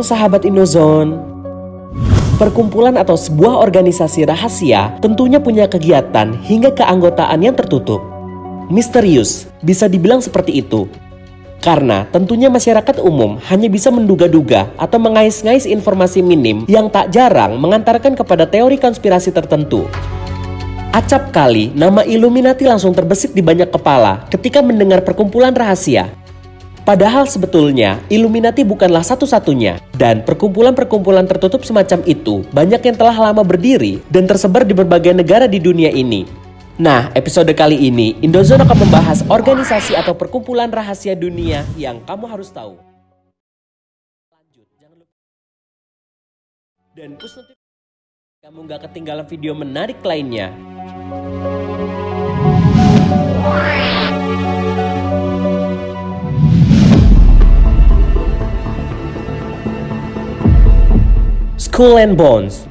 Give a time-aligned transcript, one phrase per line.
[0.00, 1.20] sahabat Indozone.
[2.40, 8.00] Perkumpulan atau sebuah organisasi rahasia tentunya punya kegiatan hingga keanggotaan yang tertutup.
[8.72, 10.88] Misterius, bisa dibilang seperti itu.
[11.60, 18.16] Karena tentunya masyarakat umum hanya bisa menduga-duga atau mengais-ngais informasi minim yang tak jarang mengantarkan
[18.16, 19.84] kepada teori konspirasi tertentu.
[20.96, 26.08] Acap kali nama Illuminati langsung terbesit di banyak kepala ketika mendengar perkumpulan rahasia
[26.88, 34.00] Padahal sebetulnya Illuminati bukanlah satu-satunya dan perkumpulan-perkumpulan tertutup semacam itu banyak yang telah lama berdiri
[34.08, 36.24] dan tersebar di berbagai negara di dunia ini.
[36.80, 42.48] Nah, episode kali ini Indozone akan membahas organisasi atau perkumpulan rahasia dunia yang kamu harus
[42.48, 42.80] tahu.
[44.32, 45.12] Lanjut, jangan lupa
[46.96, 47.10] dan
[48.40, 50.56] kamu nggak ketinggalan video menarik lainnya.
[61.78, 62.66] Skull and Bones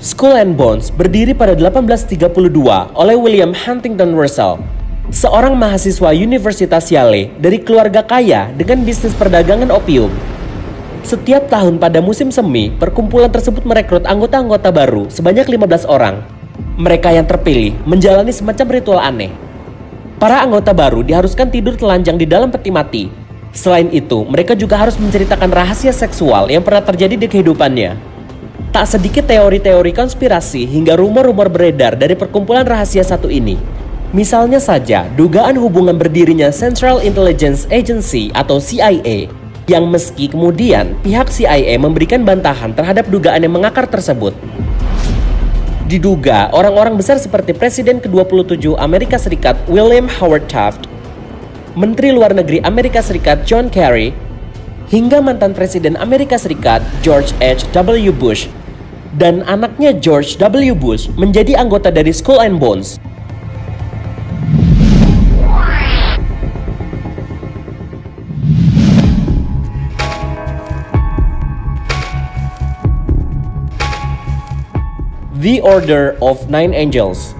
[0.00, 2.24] Skull and Bones berdiri pada 1832
[2.96, 4.64] oleh William Huntington Russell,
[5.12, 10.08] seorang mahasiswa Universitas Yale dari keluarga kaya dengan bisnis perdagangan opium.
[11.04, 16.24] Setiap tahun pada musim semi, perkumpulan tersebut merekrut anggota-anggota baru sebanyak 15 orang.
[16.80, 19.28] Mereka yang terpilih menjalani semacam ritual aneh.
[20.16, 23.04] Para anggota baru diharuskan tidur telanjang di dalam peti mati
[23.52, 28.00] Selain itu, mereka juga harus menceritakan rahasia seksual yang pernah terjadi di kehidupannya.
[28.72, 33.60] Tak sedikit teori-teori konspirasi hingga rumor-rumor beredar dari perkumpulan rahasia satu ini.
[34.16, 39.28] Misalnya saja, dugaan hubungan berdirinya Central Intelligence Agency atau CIA,
[39.68, 44.32] yang meski kemudian pihak CIA memberikan bantahan terhadap dugaan yang mengakar tersebut.
[45.88, 50.91] Diduga orang-orang besar seperti Presiden ke-27 Amerika Serikat William Howard Taft
[51.72, 54.12] Menteri Luar Negeri Amerika Serikat John Kerry,
[54.92, 57.64] hingga mantan Presiden Amerika Serikat George H.
[57.72, 58.12] W.
[58.12, 58.44] Bush
[59.16, 60.76] dan anaknya George W.
[60.76, 63.00] Bush menjadi anggota dari Skull and Bones.
[75.42, 77.34] The Order of Nine Angels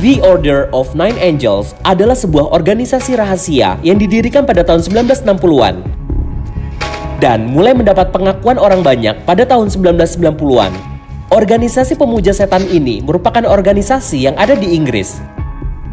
[0.00, 5.76] The Order of Nine Angels adalah sebuah organisasi rahasia yang didirikan pada tahun 1960-an
[7.20, 10.72] dan mulai mendapat pengakuan orang banyak pada tahun 1990-an.
[11.28, 15.20] Organisasi pemuja setan ini merupakan organisasi yang ada di Inggris.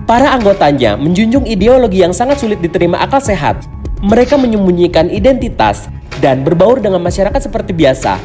[0.07, 3.59] Para anggotanya menjunjung ideologi yang sangat sulit diterima akal sehat.
[3.99, 5.91] Mereka menyembunyikan identitas
[6.23, 8.15] dan berbaur dengan masyarakat seperti biasa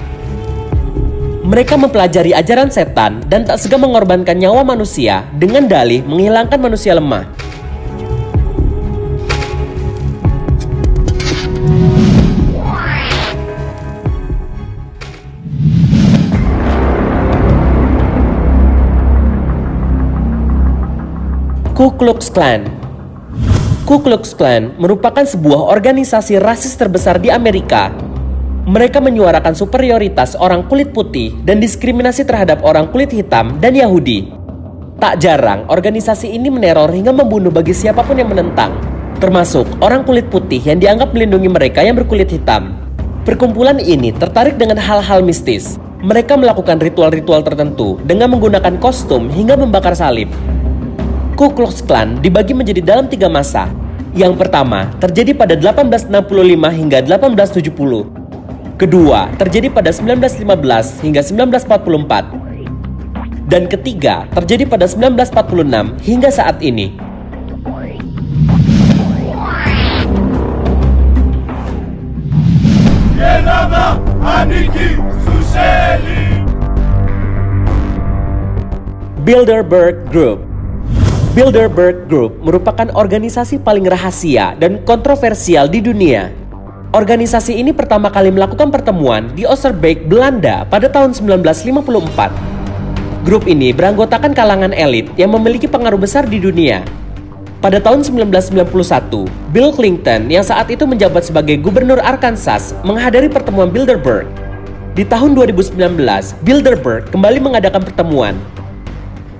[1.42, 7.26] mereka mempelajari ajaran setan dan tak segan mengorbankan nyawa manusia dengan dalih menghilangkan manusia lemah.
[21.74, 22.70] Ku Klux Klan
[23.82, 27.90] Ku Klux Klan merupakan sebuah organisasi rasis terbesar di Amerika
[28.62, 34.30] mereka menyuarakan superioritas orang kulit putih dan diskriminasi terhadap orang kulit hitam dan Yahudi.
[35.02, 38.70] Tak jarang, organisasi ini meneror hingga membunuh bagi siapa pun yang menentang,
[39.18, 42.78] termasuk orang kulit putih yang dianggap melindungi mereka yang berkulit hitam.
[43.26, 45.74] Perkumpulan ini tertarik dengan hal-hal mistis.
[46.02, 50.30] Mereka melakukan ritual-ritual tertentu dengan menggunakan kostum hingga membakar salib.
[51.34, 53.66] Ku Klux Klan dibagi menjadi dalam tiga masa.
[54.14, 56.14] Yang pertama terjadi pada 1865
[56.70, 58.21] hingga 1870
[58.82, 63.46] Kedua, terjadi pada 1915 hingga 1944.
[63.46, 66.98] Dan ketiga, terjadi pada 1946 hingga saat ini.
[79.22, 80.42] Bilderberg Group
[81.38, 86.41] Bilderberg Group merupakan organisasi paling rahasia dan kontroversial di dunia
[86.92, 93.24] Organisasi ini pertama kali melakukan pertemuan di Oosterbeek, Belanda pada tahun 1954.
[93.24, 96.84] Grup ini beranggotakan kalangan elit yang memiliki pengaruh besar di dunia.
[97.64, 99.24] Pada tahun 1991,
[99.56, 104.28] Bill Clinton yang saat itu menjabat sebagai gubernur Arkansas menghadiri pertemuan Bilderberg.
[104.92, 105.96] Di tahun 2019,
[106.44, 108.36] Bilderberg kembali mengadakan pertemuan.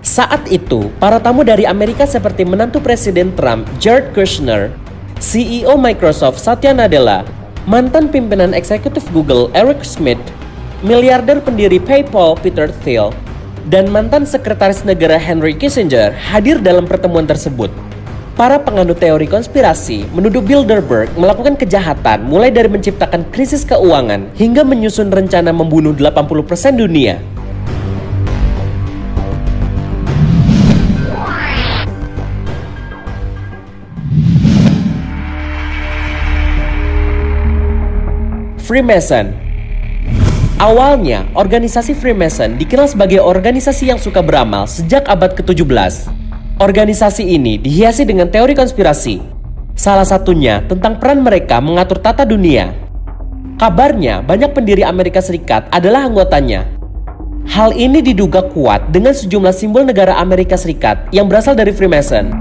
[0.01, 4.73] Saat itu, para tamu dari Amerika seperti menantu Presiden Trump, Jared Kushner,
[5.21, 10.19] CEO Microsoft Satya Nadella, mantan pimpinan eksekutif Google Eric Schmidt,
[10.83, 13.15] miliarder pendiri PayPal Peter Thiel,
[13.71, 17.71] dan mantan sekretaris negara Henry Kissinger hadir dalam pertemuan tersebut.
[18.33, 25.13] Para penganut teori konspirasi menuduh Bilderberg melakukan kejahatan mulai dari menciptakan krisis keuangan hingga menyusun
[25.13, 27.21] rencana membunuh 80% dunia.
[38.73, 39.37] Freemason
[40.57, 46.09] Awalnya, organisasi Freemason dikenal sebagai organisasi yang suka beramal sejak abad ke-17.
[46.57, 49.21] Organisasi ini dihiasi dengan teori konspirasi.
[49.77, 52.73] Salah satunya tentang peran mereka mengatur tata dunia.
[53.61, 56.65] Kabarnya, banyak pendiri Amerika Serikat adalah anggotanya.
[57.53, 62.33] Hal ini diduga kuat dengan sejumlah simbol negara Amerika Serikat yang berasal dari Freemason.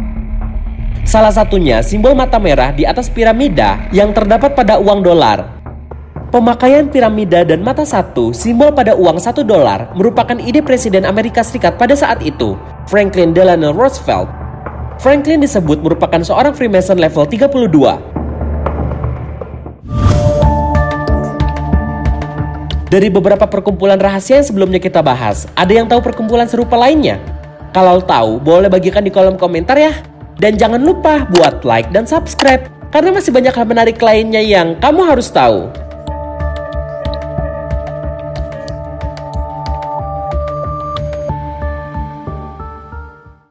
[1.04, 5.61] Salah satunya simbol mata merah di atas piramida yang terdapat pada uang dolar.
[6.32, 11.76] Pemakaian piramida dan mata satu simbol pada uang satu dolar merupakan ide Presiden Amerika Serikat
[11.76, 12.56] pada saat itu
[12.88, 14.32] Franklin Delano Roosevelt.
[14.96, 17.52] Franklin disebut merupakan seorang Freemason level 32.
[22.88, 27.20] Dari beberapa perkumpulan rahasia yang sebelumnya kita bahas, ada yang tahu perkumpulan serupa lainnya?
[27.76, 30.00] Kalau tahu, boleh bagikan di kolom komentar ya.
[30.40, 35.12] Dan jangan lupa buat like dan subscribe, karena masih banyak hal menarik lainnya yang kamu
[35.12, 35.91] harus tahu.